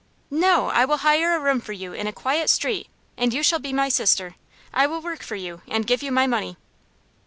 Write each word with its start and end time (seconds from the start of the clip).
"No; 0.31 0.69
I 0.71 0.83
will 0.83 0.97
hire 1.05 1.35
a 1.35 1.39
room 1.39 1.61
for 1.61 1.73
you 1.73 1.93
in 1.93 2.07
a 2.07 2.11
quiet 2.11 2.49
street, 2.49 2.87
and 3.17 3.31
you 3.31 3.43
shall 3.43 3.59
be 3.59 3.71
my 3.71 3.87
sister. 3.87 4.33
I 4.73 4.87
will 4.87 4.99
work 4.99 5.21
for 5.21 5.35
you, 5.35 5.61
and 5.67 5.85
give 5.85 6.01
you 6.01 6.11
my 6.11 6.25
money." 6.25 6.57